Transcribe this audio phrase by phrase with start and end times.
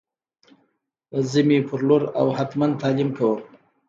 [1.29, 3.39] زه می پر لور او هتمن تعلیم کوم